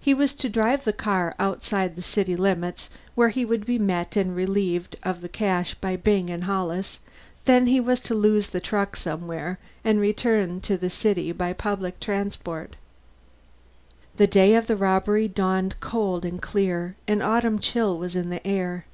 [0.00, 4.16] He was to drive the car far outside city limits, where he would be met
[4.16, 7.00] and relieved of the cash by Byng and Hollis;
[7.44, 12.00] then he was to lose the truck somewhere and return to the city by public
[12.00, 12.74] transit.
[14.16, 18.40] The day of the robbery dawned cold and clear; an autumn chill was in the
[18.46, 18.86] air.